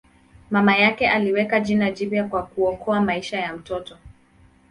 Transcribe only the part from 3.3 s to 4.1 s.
ya mtoto.